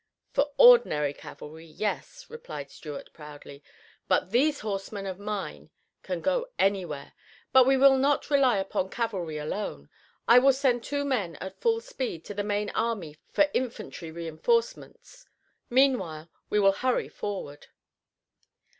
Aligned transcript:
"For 0.33 0.49
ordinary 0.57 1.13
cavalry, 1.13 1.67
yes," 1.67 2.25
replied 2.27 2.71
Stuart, 2.71 3.13
proudly, 3.13 3.63
"but 4.07 4.31
these 4.31 4.61
horsemen 4.61 5.05
of 5.05 5.19
mine 5.19 5.69
can 6.01 6.21
go 6.21 6.49
anywhere. 6.57 7.13
But 7.53 7.67
we 7.67 7.77
will 7.77 7.95
not 7.99 8.31
rely 8.31 8.57
upon 8.57 8.89
cavalry 8.89 9.37
alone. 9.37 9.89
I 10.27 10.39
will 10.39 10.53
send 10.53 10.83
two 10.83 11.05
men 11.05 11.35
at 11.35 11.61
full 11.61 11.81
speed 11.81 12.25
to 12.25 12.33
the 12.33 12.43
main 12.43 12.71
army 12.71 13.17
for 13.31 13.47
infantry 13.53 14.09
reinforcements. 14.09 15.27
Meanwhile, 15.69 16.31
we 16.49 16.59
will 16.59 16.71
hurry 16.71 17.07
forward." 17.07 17.67